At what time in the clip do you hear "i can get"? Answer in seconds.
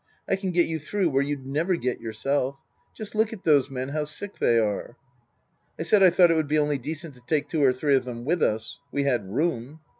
0.27-0.65